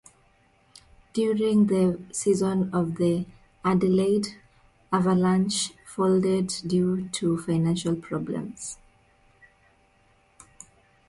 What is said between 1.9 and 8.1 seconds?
season the Adelaide Avalanche folded due to financial